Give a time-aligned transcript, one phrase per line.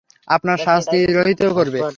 [0.27, 1.81] আপনার শাস্তি রহিত করবে।